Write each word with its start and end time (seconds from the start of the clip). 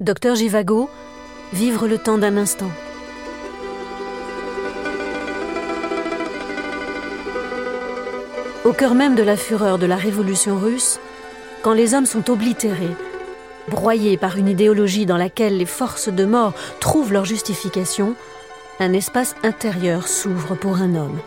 Docteur 0.00 0.34
Givago, 0.34 0.88
vivre 1.52 1.86
le 1.86 1.98
temps 1.98 2.16
d'un 2.16 2.38
instant. 2.38 2.70
Au 8.64 8.72
cœur 8.72 8.94
même 8.94 9.14
de 9.14 9.22
la 9.22 9.36
fureur 9.36 9.76
de 9.76 9.84
la 9.84 9.96
révolution 9.96 10.56
russe, 10.58 10.98
quand 11.60 11.74
les 11.74 11.92
hommes 11.92 12.06
sont 12.06 12.30
oblitérés, 12.30 12.96
broyés 13.68 14.16
par 14.16 14.38
une 14.38 14.48
idéologie 14.48 15.04
dans 15.04 15.18
laquelle 15.18 15.58
les 15.58 15.66
forces 15.66 16.08
de 16.08 16.24
mort 16.24 16.54
trouvent 16.80 17.12
leur 17.12 17.26
justification, 17.26 18.14
un 18.78 18.94
espace 18.94 19.36
intérieur 19.42 20.08
s'ouvre 20.08 20.54
pour 20.54 20.76
un 20.76 20.94
homme. 20.94 21.18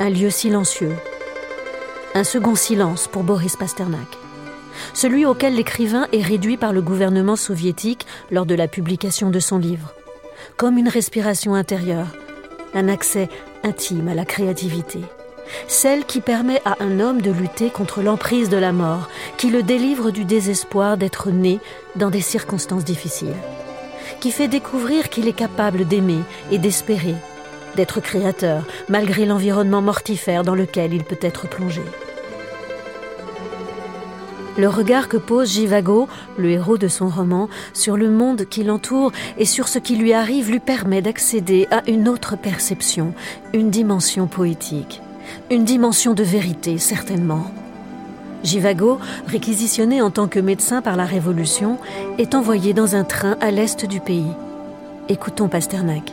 Un 0.00 0.08
lieu 0.08 0.30
silencieux. 0.30 0.94
Un 2.14 2.24
second 2.24 2.54
silence 2.54 3.08
pour 3.08 3.24
Boris 3.24 3.56
Pasternak 3.56 4.16
celui 4.92 5.26
auquel 5.26 5.54
l'écrivain 5.54 6.06
est 6.12 6.22
réduit 6.22 6.56
par 6.56 6.72
le 6.72 6.82
gouvernement 6.82 7.36
soviétique 7.36 8.06
lors 8.30 8.46
de 8.46 8.54
la 8.54 8.68
publication 8.68 9.30
de 9.30 9.40
son 9.40 9.58
livre, 9.58 9.94
comme 10.56 10.78
une 10.78 10.88
respiration 10.88 11.54
intérieure, 11.54 12.08
un 12.74 12.88
accès 12.88 13.28
intime 13.62 14.08
à 14.08 14.14
la 14.14 14.24
créativité, 14.24 15.00
celle 15.68 16.04
qui 16.04 16.20
permet 16.20 16.60
à 16.64 16.76
un 16.80 17.00
homme 17.00 17.20
de 17.20 17.30
lutter 17.30 17.70
contre 17.70 18.02
l'emprise 18.02 18.48
de 18.48 18.56
la 18.56 18.72
mort, 18.72 19.08
qui 19.36 19.50
le 19.50 19.62
délivre 19.62 20.10
du 20.10 20.24
désespoir 20.24 20.96
d'être 20.96 21.30
né 21.30 21.60
dans 21.96 22.10
des 22.10 22.20
circonstances 22.20 22.84
difficiles, 22.84 23.36
qui 24.20 24.30
fait 24.30 24.48
découvrir 24.48 25.08
qu'il 25.08 25.28
est 25.28 25.32
capable 25.32 25.86
d'aimer 25.86 26.20
et 26.50 26.58
d'espérer, 26.58 27.14
d'être 27.76 28.00
créateur 28.00 28.64
malgré 28.88 29.26
l'environnement 29.26 29.82
mortifère 29.82 30.44
dans 30.44 30.54
lequel 30.54 30.94
il 30.94 31.04
peut 31.04 31.18
être 31.20 31.48
plongé. 31.48 31.82
Le 34.56 34.68
regard 34.68 35.08
que 35.08 35.16
pose 35.16 35.50
Givago, 35.50 36.08
le 36.38 36.50
héros 36.50 36.78
de 36.78 36.86
son 36.86 37.08
roman, 37.08 37.48
sur 37.72 37.96
le 37.96 38.08
monde 38.08 38.44
qui 38.44 38.62
l'entoure 38.62 39.10
et 39.36 39.46
sur 39.46 39.66
ce 39.66 39.80
qui 39.80 39.96
lui 39.96 40.12
arrive 40.12 40.50
lui 40.50 40.60
permet 40.60 41.02
d'accéder 41.02 41.66
à 41.72 41.82
une 41.88 42.08
autre 42.08 42.36
perception, 42.36 43.14
une 43.52 43.70
dimension 43.70 44.28
poétique, 44.28 45.02
une 45.50 45.64
dimension 45.64 46.14
de 46.14 46.22
vérité 46.22 46.78
certainement. 46.78 47.50
Givago, 48.44 48.98
réquisitionné 49.26 50.02
en 50.02 50.10
tant 50.10 50.28
que 50.28 50.38
médecin 50.38 50.82
par 50.82 50.96
la 50.96 51.06
Révolution, 51.06 51.78
est 52.18 52.34
envoyé 52.34 52.74
dans 52.74 52.94
un 52.94 53.04
train 53.04 53.36
à 53.40 53.50
l'est 53.50 53.86
du 53.86 54.00
pays. 54.00 54.30
Écoutons 55.08 55.48
Pasternak. 55.48 56.12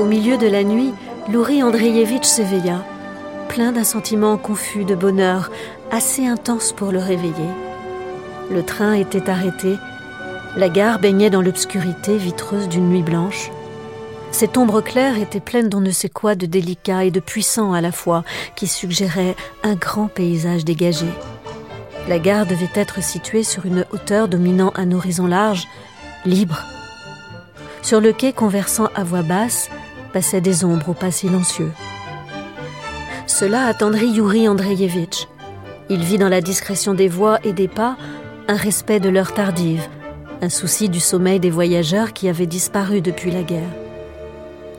Au 0.00 0.06
milieu 0.06 0.38
de 0.38 0.46
la 0.46 0.64
nuit, 0.64 0.94
Louri 1.30 1.62
Andreevitch 1.62 2.24
s'éveilla, 2.24 2.86
plein 3.50 3.70
d'un 3.70 3.84
sentiment 3.84 4.38
confus 4.38 4.86
de 4.86 4.94
bonheur, 4.94 5.50
assez 5.90 6.26
intense 6.26 6.72
pour 6.72 6.90
le 6.90 6.98
réveiller. 6.98 7.50
Le 8.50 8.62
train 8.62 8.94
était 8.94 9.28
arrêté, 9.28 9.76
la 10.56 10.70
gare 10.70 11.00
baignait 11.00 11.28
dans 11.28 11.42
l'obscurité 11.42 12.16
vitreuse 12.16 12.66
d'une 12.70 12.88
nuit 12.88 13.02
blanche. 13.02 13.50
Cette 14.30 14.56
ombre 14.56 14.80
claire 14.80 15.18
était 15.18 15.38
pleine 15.38 15.68
d'on 15.68 15.82
ne 15.82 15.90
sait 15.90 16.08
quoi 16.08 16.34
de 16.34 16.46
délicat 16.46 17.04
et 17.04 17.10
de 17.10 17.20
puissant 17.20 17.74
à 17.74 17.82
la 17.82 17.92
fois, 17.92 18.24
qui 18.56 18.68
suggérait 18.68 19.36
un 19.62 19.74
grand 19.74 20.06
paysage 20.06 20.64
dégagé. 20.64 21.08
La 22.08 22.18
gare 22.18 22.46
devait 22.46 22.72
être 22.74 23.02
située 23.02 23.42
sur 23.42 23.66
une 23.66 23.84
hauteur 23.92 24.28
dominant 24.28 24.72
un 24.76 24.92
horizon 24.92 25.26
large, 25.26 25.68
libre. 26.24 26.64
Sur 27.82 28.00
le 28.00 28.14
quai 28.14 28.32
conversant 28.32 28.88
à 28.94 29.04
voix 29.04 29.22
basse, 29.22 29.68
passaient 30.12 30.40
des 30.40 30.64
ombres 30.64 30.90
au 30.90 30.94
pas 30.94 31.10
silencieux. 31.10 31.72
Cela 33.26 33.66
attendrit 33.66 34.08
Yuri 34.08 34.48
Andreevitch. 34.48 35.28
Il 35.88 36.00
vit 36.00 36.18
dans 36.18 36.28
la 36.28 36.40
discrétion 36.40 36.94
des 36.94 37.08
voix 37.08 37.38
et 37.44 37.52
des 37.52 37.68
pas 37.68 37.96
un 38.48 38.56
respect 38.56 39.00
de 39.00 39.08
l'heure 39.08 39.32
tardive, 39.32 39.86
un 40.42 40.48
souci 40.48 40.88
du 40.88 41.00
sommeil 41.00 41.40
des 41.40 41.50
voyageurs 41.50 42.12
qui 42.12 42.28
avaient 42.28 42.46
disparu 42.46 43.00
depuis 43.00 43.30
la 43.30 43.42
guerre. 43.42 43.70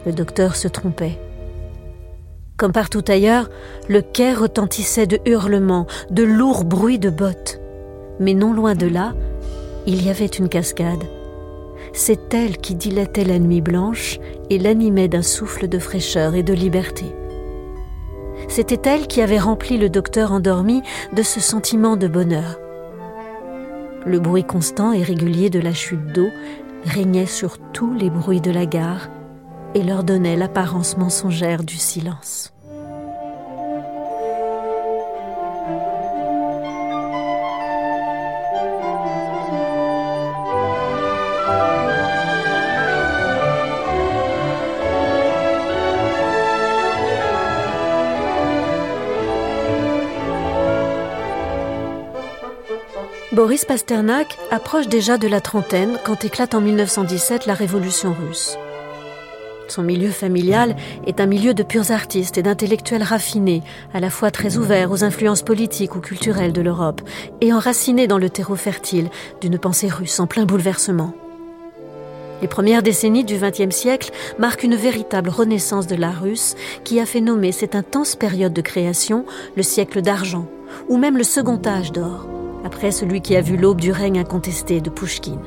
Le 0.05 0.11
docteur 0.11 0.55
se 0.55 0.67
trompait. 0.67 1.19
Comme 2.57 2.71
partout 2.71 3.03
ailleurs, 3.07 3.49
le 3.87 4.01
quai 4.01 4.33
retentissait 4.33 5.07
de 5.07 5.19
hurlements, 5.25 5.87
de 6.09 6.23
lourds 6.23 6.63
bruits 6.63 6.99
de 6.99 7.09
bottes. 7.09 7.59
Mais 8.19 8.33
non 8.33 8.53
loin 8.53 8.75
de 8.75 8.87
là, 8.87 9.13
il 9.87 10.05
y 10.05 10.09
avait 10.09 10.25
une 10.25 10.49
cascade. 10.49 11.03
C'est 11.93 12.33
elle 12.33 12.57
qui 12.57 12.75
dilatait 12.75 13.25
la 13.25 13.39
nuit 13.39 13.61
blanche 13.61 14.19
et 14.49 14.57
l'animait 14.57 15.07
d'un 15.07 15.21
souffle 15.21 15.67
de 15.67 15.79
fraîcheur 15.79 16.35
et 16.35 16.43
de 16.43 16.53
liberté. 16.53 17.05
C'était 18.47 18.89
elle 18.89 19.07
qui 19.07 19.21
avait 19.21 19.39
rempli 19.39 19.77
le 19.77 19.89
docteur 19.89 20.31
endormi 20.31 20.81
de 21.13 21.21
ce 21.21 21.39
sentiment 21.39 21.97
de 21.97 22.07
bonheur. 22.07 22.59
Le 24.05 24.19
bruit 24.19 24.43
constant 24.43 24.93
et 24.93 25.03
régulier 25.03 25.49
de 25.49 25.59
la 25.59 25.73
chute 25.73 26.13
d'eau 26.13 26.29
régnait 26.85 27.27
sur 27.27 27.57
tous 27.71 27.93
les 27.93 28.09
bruits 28.09 28.41
de 28.41 28.51
la 28.51 28.65
gare 28.65 29.09
et 29.75 29.83
leur 29.83 30.03
donnait 30.03 30.35
l'apparence 30.35 30.97
mensongère 30.97 31.63
du 31.63 31.75
silence. 31.75 32.51
Boris 53.33 53.63
Pasternak 53.63 54.37
approche 54.51 54.89
déjà 54.89 55.17
de 55.17 55.25
la 55.25 55.39
trentaine 55.39 55.97
quand 56.03 56.25
éclate 56.25 56.53
en 56.53 56.59
1917 56.59 57.45
la 57.45 57.53
révolution 57.53 58.13
russe. 58.13 58.57
Son 59.69 59.83
milieu 59.83 60.11
familial 60.11 60.75
est 61.07 61.21
un 61.21 61.27
milieu 61.27 61.53
de 61.53 61.63
purs 61.63 61.91
artistes 61.91 62.37
et 62.37 62.43
d'intellectuels 62.43 63.03
raffinés, 63.03 63.63
à 63.93 64.01
la 64.01 64.09
fois 64.09 64.31
très 64.31 64.57
ouverts 64.57 64.91
aux 64.91 65.05
influences 65.05 65.43
politiques 65.43 65.95
ou 65.95 66.01
culturelles 66.01 66.51
de 66.51 66.61
l'Europe 66.61 67.01
et 67.39 67.53
enracinés 67.53 68.05
dans 68.05 68.17
le 68.17 68.29
terreau 68.29 68.57
fertile 68.57 69.09
d'une 69.39 69.57
pensée 69.57 69.87
russe 69.87 70.19
en 70.19 70.27
plein 70.27 70.43
bouleversement. 70.43 71.13
Les 72.41 72.49
premières 72.49 72.83
décennies 72.83 73.23
du 73.23 73.37
XXe 73.37 73.73
siècle 73.73 74.11
marquent 74.39 74.63
une 74.63 74.75
véritable 74.75 75.29
renaissance 75.29 75.87
de 75.87 75.95
l'art 75.95 76.21
russe 76.21 76.55
qui 76.83 76.99
a 76.99 77.05
fait 77.05 77.21
nommer 77.21 77.53
cette 77.53 77.75
intense 77.75 78.17
période 78.17 78.51
de 78.51 78.61
création 78.61 79.25
le 79.55 79.63
siècle 79.63 80.01
d'argent, 80.01 80.47
ou 80.89 80.97
même 80.97 81.15
le 81.15 81.23
second 81.23 81.61
âge 81.65 81.93
d'or 81.93 82.27
après 82.63 82.91
celui 82.91 83.21
qui 83.21 83.35
a 83.35 83.41
vu 83.41 83.57
l'aube 83.57 83.81
du 83.81 83.91
règne 83.91 84.19
incontesté 84.19 84.81
de 84.81 84.89
Pushkin. 84.89 85.39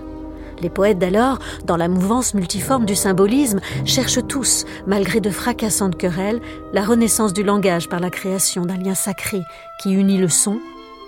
Les 0.61 0.71
poètes 0.71 0.99
d'alors, 0.99 1.39
dans 1.65 1.77
la 1.77 1.89
mouvance 1.89 2.35
multiforme 2.35 2.85
du 2.85 2.95
symbolisme, 2.95 3.61
cherchent 3.85 4.27
tous, 4.27 4.65
malgré 4.87 5.21
de 5.21 5.31
fracassantes 5.31 5.97
querelles, 5.97 6.41
la 6.73 6.83
renaissance 6.83 7.33
du 7.33 7.43
langage 7.43 7.89
par 7.89 8.01
la 8.01 8.11
création 8.11 8.65
d'un 8.65 8.77
lien 8.77 8.95
sacré 8.95 9.43
qui 9.83 9.93
unit 9.93 10.19
le 10.19 10.29
son, 10.29 10.59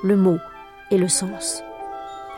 le 0.02 0.16
mot 0.16 0.38
et 0.90 0.98
le 0.98 1.08
sens. 1.08 1.62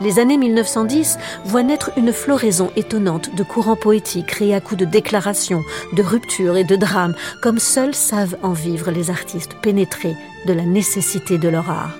Les 0.01 0.19
années 0.19 0.37
1910 0.37 1.17
voient 1.43 1.63
naître 1.63 1.91
une 1.97 2.13
floraison 2.13 2.71
étonnante 2.77 3.35
de 3.35 3.43
courants 3.43 3.75
poétiques 3.75 4.27
créés 4.27 4.55
à 4.55 4.61
coups 4.61 4.79
de 4.79 4.85
déclarations, 4.85 5.61
de 5.91 6.01
ruptures 6.01 6.55
et 6.55 6.63
de 6.63 6.77
drames, 6.77 7.15
comme 7.41 7.59
seuls 7.59 7.93
savent 7.93 8.37
en 8.41 8.53
vivre 8.53 8.91
les 8.91 9.09
artistes 9.09 9.55
pénétrés 9.61 10.15
de 10.47 10.53
la 10.53 10.63
nécessité 10.63 11.37
de 11.37 11.49
leur 11.49 11.69
art. 11.69 11.97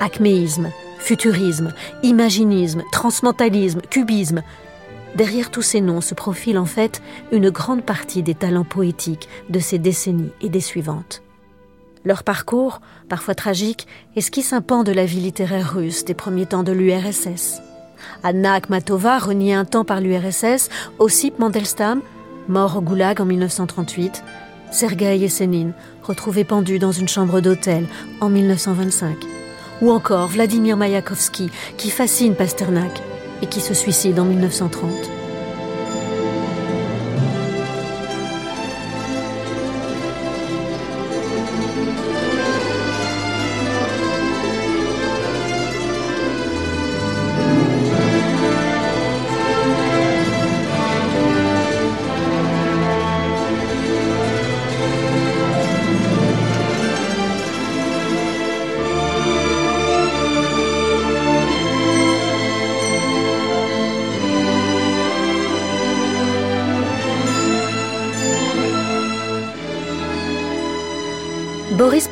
Acméisme, 0.00 0.70
futurisme, 1.02 1.74
imaginisme, 2.02 2.82
transmentalisme, 2.92 3.80
cubisme. 3.90 4.42
Derrière 5.16 5.50
tous 5.50 5.62
ces 5.62 5.80
noms 5.80 6.00
se 6.00 6.14
profile 6.14 6.58
en 6.58 6.64
fait 6.64 7.02
une 7.32 7.50
grande 7.50 7.82
partie 7.82 8.22
des 8.22 8.34
talents 8.34 8.64
poétiques 8.64 9.28
de 9.50 9.58
ces 9.58 9.78
décennies 9.78 10.32
et 10.40 10.48
des 10.48 10.60
suivantes. 10.60 11.22
Leur 12.04 12.22
parcours, 12.24 12.80
parfois 13.08 13.34
tragique, 13.34 13.86
esquisse 14.16 14.52
un 14.52 14.62
pan 14.62 14.84
de 14.84 14.92
la 14.92 15.04
vie 15.04 15.20
littéraire 15.20 15.74
russe 15.74 16.04
des 16.04 16.14
premiers 16.14 16.46
temps 16.46 16.62
de 16.62 16.72
l'URSS. 16.72 17.60
Anna 18.22 18.54
Akhmatova, 18.54 19.18
reniée 19.18 19.54
un 19.54 19.64
temps 19.64 19.84
par 19.84 20.00
l'URSS, 20.00 20.68
Ossip 20.98 21.38
Mandelstam, 21.38 22.00
mort 22.48 22.76
au 22.76 22.80
goulag 22.80 23.20
en 23.20 23.24
1938, 23.24 24.24
Sergei 24.72 25.18
Yesenin, 25.18 25.72
retrouvé 26.02 26.44
pendu 26.44 26.78
dans 26.78 26.92
une 26.92 27.08
chambre 27.08 27.40
d'hôtel 27.40 27.86
en 28.20 28.30
1925 28.30 29.41
ou 29.82 29.90
encore 29.90 30.28
Vladimir 30.28 30.78
Mayakovsky, 30.78 31.50
qui 31.76 31.90
fascine 31.90 32.34
Pasternak 32.34 33.02
et 33.42 33.46
qui 33.46 33.60
se 33.60 33.74
suicide 33.74 34.18
en 34.18 34.24
1930. 34.24 35.21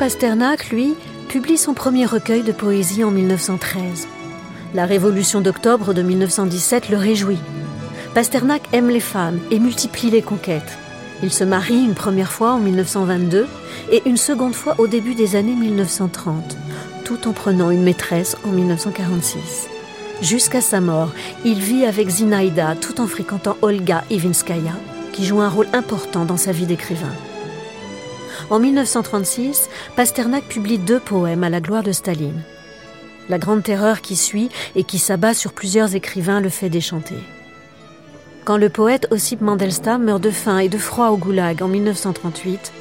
Pasternak, 0.01 0.71
lui, 0.71 0.95
publie 1.29 1.59
son 1.59 1.75
premier 1.75 2.07
recueil 2.07 2.43
de 2.43 2.53
poésie 2.53 3.05
en 3.05 3.11
1913. 3.11 4.09
La 4.73 4.87
révolution 4.87 5.43
d'octobre 5.43 5.93
de 5.93 6.01
1917 6.01 6.89
le 6.89 6.97
réjouit. 6.97 7.37
Pasternak 8.15 8.63
aime 8.73 8.89
les 8.89 8.99
femmes 9.01 9.39
et 9.51 9.59
multiplie 9.59 10.09
les 10.09 10.23
conquêtes. 10.23 10.79
Il 11.23 11.31
se 11.31 11.45
marie 11.45 11.85
une 11.85 11.93
première 11.93 12.33
fois 12.33 12.53
en 12.53 12.61
1922 12.61 13.47
et 13.93 14.01
une 14.07 14.17
seconde 14.17 14.55
fois 14.55 14.77
au 14.79 14.87
début 14.87 15.15
des 15.15 15.37
années 15.37 15.55
1930, 15.55 16.57
tout 17.05 17.29
en 17.29 17.33
prenant 17.33 17.71
une 17.71 17.83
maîtresse 17.83 18.39
en 18.49 18.53
1946. 18.53 19.69
Jusqu'à 20.23 20.63
sa 20.63 20.81
mort, 20.81 21.11
il 21.45 21.59
vit 21.59 21.85
avec 21.85 22.09
Zinaïda 22.09 22.75
tout 22.77 23.03
en 23.03 23.07
fréquentant 23.07 23.59
Olga 23.61 24.03
Ivinskaya, 24.09 24.73
qui 25.13 25.27
joue 25.27 25.43
un 25.43 25.51
rôle 25.51 25.69
important 25.75 26.25
dans 26.25 26.39
sa 26.39 26.53
vie 26.53 26.65
d'écrivain. 26.65 27.13
En 28.51 28.59
1936, 28.59 29.69
Pasternak 29.95 30.43
publie 30.43 30.79
deux 30.79 30.99
poèmes 30.99 31.45
à 31.45 31.51
la 31.51 31.61
gloire 31.61 31.85
de 31.85 31.93
Staline. 31.93 32.43
La 33.29 33.39
grande 33.39 33.63
terreur 33.63 34.01
qui 34.01 34.17
suit 34.17 34.51
et 34.75 34.83
qui 34.83 34.99
s'abat 34.99 35.35
sur 35.35 35.53
plusieurs 35.53 35.95
écrivains 35.95 36.41
le 36.41 36.49
fait 36.49 36.69
déchanter. 36.69 37.15
Quand 38.45 38.57
le 38.57 38.69
poète 38.69 39.07
Ossip 39.13 39.41
Mandelstam 39.41 40.03
meurt 40.03 40.21
de 40.21 40.33
faim 40.33 40.59
et 40.59 40.69
de 40.69 40.79
froid 40.79 41.11
au 41.11 41.17
goulag 41.17 41.63
en 41.63 41.69
1938, 41.69 42.73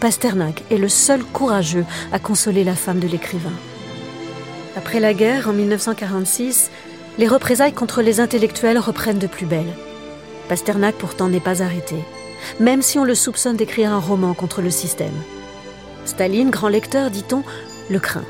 Pasternak 0.00 0.62
est 0.70 0.78
le 0.78 0.88
seul 0.88 1.22
courageux 1.22 1.84
à 2.10 2.18
consoler 2.18 2.64
la 2.64 2.74
femme 2.74 3.00
de 3.00 3.08
l'écrivain. 3.08 3.52
Après 4.76 4.98
la 4.98 5.12
guerre, 5.12 5.50
en 5.50 5.52
1946, 5.52 6.70
les 7.18 7.28
représailles 7.28 7.74
contre 7.74 8.00
les 8.00 8.20
intellectuels 8.20 8.78
reprennent 8.78 9.18
de 9.18 9.26
plus 9.26 9.44
belle. 9.44 9.74
Pasternak 10.48 10.94
pourtant 10.94 11.28
n'est 11.28 11.38
pas 11.38 11.62
arrêté 11.62 11.96
même 12.60 12.82
si 12.82 12.98
on 12.98 13.04
le 13.04 13.14
soupçonne 13.14 13.56
d'écrire 13.56 13.92
un 13.92 13.98
roman 13.98 14.34
contre 14.34 14.62
le 14.62 14.70
système. 14.70 15.14
Staline, 16.04 16.50
grand 16.50 16.68
lecteur, 16.68 17.10
dit-on, 17.10 17.42
le 17.90 17.98
craint. 17.98 18.24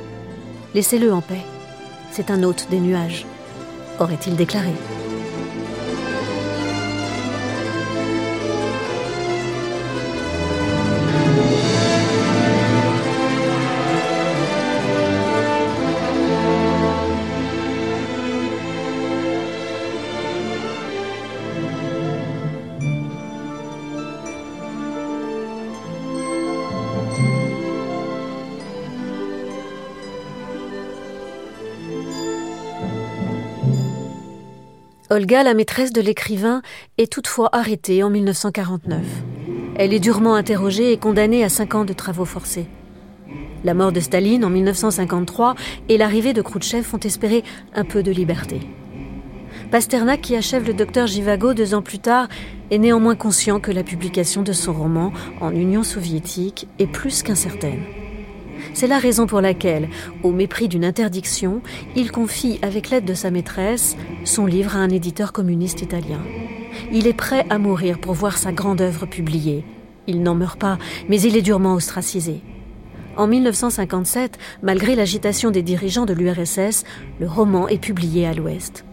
Laissez-le 0.75 1.13
en 1.13 1.21
paix. 1.21 1.43
C'est 2.11 2.31
un 2.31 2.43
hôte 2.43 2.67
des 2.71 2.81
nuages, 2.81 3.27
aurait-il 4.01 4.37
déclaré. 4.37 4.73
Olga, 35.11 35.43
la 35.43 35.55
maîtresse 35.55 35.95
de 35.95 36.03
l'écrivain, 36.03 36.61
est 36.99 37.11
toutefois 37.11 37.49
arrêtée 37.53 38.03
en 38.03 38.11
1949. 38.11 39.03
Elle 39.77 39.95
est 39.95 40.01
durement 40.01 40.35
interrogée 40.35 40.93
et 40.93 40.99
condamnée 40.99 41.43
à 41.43 41.49
cinq 41.49 41.75
ans 41.75 41.87
de 41.87 41.95
travaux 41.95 42.27
forcés. 42.27 42.67
La 43.65 43.73
mort 43.73 43.91
de 43.91 44.01
Staline 44.01 44.45
en 44.45 44.51
1953 44.51 45.55
et 45.89 45.97
l'arrivée 45.97 46.35
de 46.35 46.43
Khrouchtchev 46.43 46.83
font 46.83 46.99
espérer 46.99 47.43
un 47.75 47.85
peu 47.85 48.03
de 48.03 48.13
liberté. 48.13 48.61
Pasternak, 49.71 50.21
qui 50.21 50.37
achève 50.37 50.67
le 50.67 50.75
docteur 50.75 51.07
Jivago 51.07 51.55
deux 51.55 51.75
ans 51.75 51.83
plus 51.83 52.01
tard, 52.01 52.29
est 52.71 52.79
néanmoins 52.79 53.17
conscient 53.17 53.61
que 53.61 53.73
la 53.73 53.85
publication 53.85 54.43
de 54.43 54.53
son 54.53 54.75
roman 54.75 55.13
en 55.41 55.53
Union 55.53 55.85
soviétique 55.85 56.69
est 56.79 56.87
plus 56.87 57.23
qu'incertaine. 57.23 57.83
C'est 58.79 58.87
la 58.87 59.01
raison 59.01 59.27
pour 59.27 59.41
laquelle, 59.41 59.89
au 60.23 60.31
mépris 60.31 60.69
d'une 60.69 60.85
interdiction, 60.85 61.63
il 61.97 62.13
confie, 62.13 62.61
avec 62.63 62.91
l'aide 62.91 63.05
de 63.05 63.13
sa 63.13 63.33
maîtresse, 63.33 63.97
son 64.23 64.47
livre 64.47 64.77
à 64.77 64.79
un 64.79 64.89
éditeur 64.89 65.33
communiste 65.33 65.83
italien. 65.83 66.21
Il 66.93 67.09
est 67.09 67.13
prêt 67.13 67.45
à 67.51 67.59
mourir 67.59 67.99
pour 67.99 68.15
voir 68.15 68.39
sa 68.39 68.53
grande 68.53 68.81
œuvre 68.81 69.05
publiée. 69.05 69.65
Il 70.07 70.23
n'en 70.23 70.37
meurt 70.37 70.61
pas, 70.61 70.79
mais 71.09 71.21
il 71.21 71.37
est 71.37 71.43
durement 71.43 71.75
ostracisé. 71.75 72.41
En 73.17 73.27
1957, 73.27 74.39
malgré 74.63 74.95
l'agitation 74.95 75.51
des 75.51 75.63
dirigeants 75.63 76.07
de 76.07 76.15
l'URSS, 76.15 76.85
le 77.19 77.27
roman 77.27 77.67
est 77.67 77.83
publié 77.83 78.29
à 78.29 78.33
l'Ouest. 78.33 78.85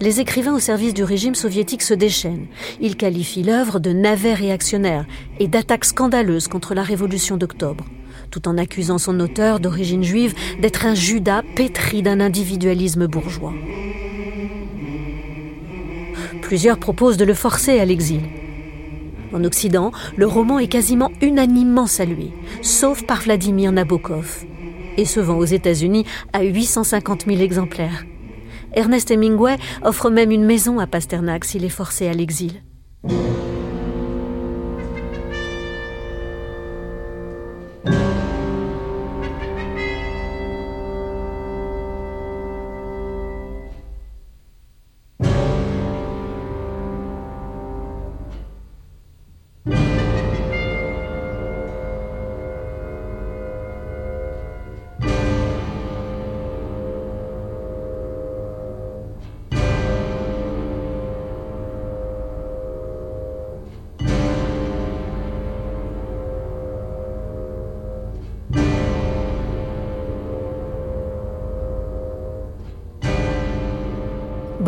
Les 0.00 0.20
écrivains 0.20 0.54
au 0.54 0.58
service 0.58 0.94
du 0.94 1.04
régime 1.04 1.34
soviétique 1.34 1.82
se 1.82 1.92
déchaînent. 1.92 2.46
Ils 2.80 2.96
qualifient 2.96 3.42
l'œuvre 3.42 3.78
de 3.78 3.92
navet 3.92 4.32
réactionnaire 4.32 5.04
et 5.38 5.48
d'attaque 5.48 5.84
scandaleuse 5.84 6.48
contre 6.48 6.72
la 6.72 6.82
révolution 6.82 7.36
d'octobre 7.36 7.84
tout 8.30 8.48
en 8.48 8.58
accusant 8.58 8.98
son 8.98 9.18
auteur 9.20 9.60
d'origine 9.60 10.02
juive 10.02 10.34
d'être 10.60 10.86
un 10.86 10.94
Judas 10.94 11.42
pétri 11.54 12.02
d'un 12.02 12.20
individualisme 12.20 13.06
bourgeois. 13.06 13.54
Plusieurs 16.42 16.78
proposent 16.78 17.16
de 17.16 17.24
le 17.24 17.34
forcer 17.34 17.78
à 17.78 17.84
l'exil. 17.84 18.22
En 19.34 19.44
Occident, 19.44 19.92
le 20.16 20.26
roman 20.26 20.58
est 20.58 20.68
quasiment 20.68 21.12
unanimement 21.20 21.86
salué, 21.86 22.30
sauf 22.62 23.04
par 23.04 23.20
Vladimir 23.20 23.72
Nabokov, 23.72 24.44
et 24.96 25.04
se 25.04 25.20
vend 25.20 25.36
aux 25.36 25.44
États-Unis 25.44 26.06
à 26.32 26.42
850 26.42 27.26
000 27.26 27.40
exemplaires. 27.40 28.04
Ernest 28.74 29.10
Hemingway 29.10 29.56
offre 29.82 30.10
même 30.10 30.30
une 30.30 30.44
maison 30.44 30.78
à 30.78 30.86
Pasternak 30.86 31.44
s'il 31.44 31.64
est 31.64 31.68
forcé 31.68 32.08
à 32.08 32.12
l'exil. 32.12 32.62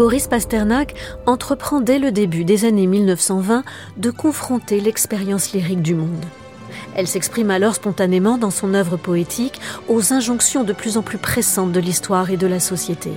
Boris 0.00 0.28
Pasternak 0.28 0.94
entreprend 1.26 1.82
dès 1.82 1.98
le 1.98 2.10
début 2.10 2.44
des 2.44 2.64
années 2.64 2.86
1920 2.86 3.64
de 3.98 4.10
confronter 4.10 4.80
l'expérience 4.80 5.52
lyrique 5.52 5.82
du 5.82 5.94
monde. 5.94 6.24
Elle 6.94 7.06
s'exprime 7.06 7.50
alors 7.50 7.74
spontanément 7.74 8.38
dans 8.38 8.50
son 8.50 8.72
œuvre 8.72 8.96
poétique 8.96 9.60
aux 9.88 10.14
injonctions 10.14 10.64
de 10.64 10.72
plus 10.72 10.96
en 10.96 11.02
plus 11.02 11.18
pressantes 11.18 11.72
de 11.72 11.80
l'histoire 11.80 12.30
et 12.30 12.38
de 12.38 12.46
la 12.46 12.60
société. 12.60 13.10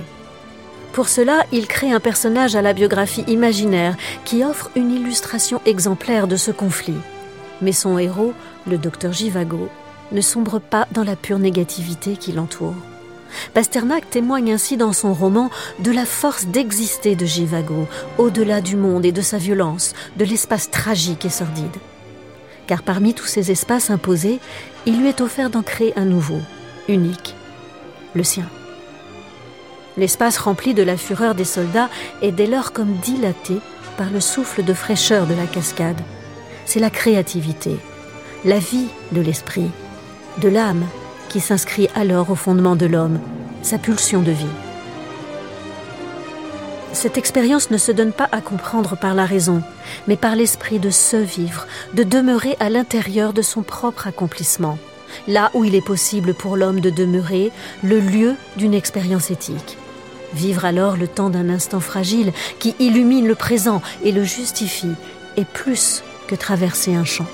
Pour 0.92 1.08
cela, 1.08 1.46
il 1.52 1.68
crée 1.68 1.90
un 1.90 2.00
personnage 2.00 2.54
à 2.54 2.60
la 2.60 2.74
biographie 2.74 3.24
imaginaire 3.28 3.96
qui 4.26 4.44
offre 4.44 4.70
une 4.76 4.90
illustration 4.90 5.62
exemplaire 5.64 6.28
de 6.28 6.36
ce 6.36 6.50
conflit. 6.50 7.00
Mais 7.62 7.72
son 7.72 7.96
héros, 7.96 8.34
le 8.66 8.76
docteur 8.76 9.14
Givago, 9.14 9.70
ne 10.12 10.20
sombre 10.20 10.58
pas 10.58 10.86
dans 10.92 11.02
la 11.02 11.16
pure 11.16 11.38
négativité 11.38 12.18
qui 12.18 12.32
l'entoure. 12.32 12.74
Pasternak 13.52 14.08
témoigne 14.10 14.52
ainsi 14.52 14.76
dans 14.76 14.92
son 14.92 15.14
roman 15.14 15.50
de 15.78 15.90
la 15.90 16.04
force 16.04 16.46
d'exister 16.46 17.16
de 17.16 17.26
Givago, 17.26 17.86
au-delà 18.18 18.60
du 18.60 18.76
monde 18.76 19.04
et 19.04 19.12
de 19.12 19.22
sa 19.22 19.38
violence, 19.38 19.94
de 20.16 20.24
l'espace 20.24 20.70
tragique 20.70 21.24
et 21.24 21.30
sordide. 21.30 21.76
Car 22.66 22.82
parmi 22.82 23.14
tous 23.14 23.26
ces 23.26 23.50
espaces 23.50 23.90
imposés, 23.90 24.40
il 24.86 25.00
lui 25.00 25.08
est 25.08 25.20
offert 25.20 25.50
d'en 25.50 25.62
créer 25.62 25.92
un 25.96 26.04
nouveau, 26.04 26.40
unique, 26.88 27.34
le 28.14 28.24
sien. 28.24 28.48
L'espace 29.96 30.38
rempli 30.38 30.74
de 30.74 30.82
la 30.82 30.96
fureur 30.96 31.34
des 31.34 31.44
soldats 31.44 31.90
est 32.20 32.32
dès 32.32 32.46
lors 32.46 32.72
comme 32.72 32.94
dilaté 32.96 33.58
par 33.96 34.10
le 34.10 34.20
souffle 34.20 34.64
de 34.64 34.74
fraîcheur 34.74 35.26
de 35.26 35.34
la 35.34 35.46
cascade. 35.46 36.00
C'est 36.66 36.80
la 36.80 36.90
créativité, 36.90 37.76
la 38.44 38.58
vie 38.58 38.88
de 39.12 39.20
l'esprit, 39.20 39.70
de 40.38 40.48
l'âme 40.48 40.84
qui 41.34 41.40
s'inscrit 41.40 41.88
alors 41.96 42.30
au 42.30 42.36
fondement 42.36 42.76
de 42.76 42.86
l'homme, 42.86 43.18
sa 43.60 43.76
pulsion 43.76 44.22
de 44.22 44.30
vie. 44.30 44.46
Cette 46.92 47.18
expérience 47.18 47.72
ne 47.72 47.76
se 47.76 47.90
donne 47.90 48.12
pas 48.12 48.28
à 48.30 48.40
comprendre 48.40 48.96
par 48.96 49.16
la 49.16 49.24
raison, 49.24 49.60
mais 50.06 50.16
par 50.16 50.36
l'esprit 50.36 50.78
de 50.78 50.90
se 50.90 51.16
vivre, 51.16 51.66
de 51.94 52.04
demeurer 52.04 52.56
à 52.60 52.70
l'intérieur 52.70 53.32
de 53.32 53.42
son 53.42 53.64
propre 53.64 54.06
accomplissement, 54.06 54.78
là 55.26 55.50
où 55.54 55.64
il 55.64 55.74
est 55.74 55.84
possible 55.84 56.34
pour 56.34 56.56
l'homme 56.56 56.78
de 56.78 56.90
demeurer, 56.90 57.50
le 57.82 57.98
lieu 57.98 58.36
d'une 58.56 58.72
expérience 58.72 59.32
éthique. 59.32 59.76
Vivre 60.34 60.64
alors 60.64 60.96
le 60.96 61.08
temps 61.08 61.30
d'un 61.30 61.48
instant 61.48 61.80
fragile 61.80 62.32
qui 62.60 62.76
illumine 62.78 63.26
le 63.26 63.34
présent 63.34 63.82
et 64.04 64.12
le 64.12 64.22
justifie, 64.22 64.94
est 65.36 65.48
plus 65.48 66.04
que 66.28 66.36
traverser 66.36 66.94
un 66.94 67.04
champ. 67.04 67.26